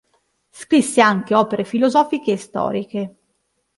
Scrisse 0.49 0.99
anche 0.99 1.35
opere 1.35 1.63
filosofiche 1.63 2.31
e 2.31 2.37
storiche. 2.37 3.15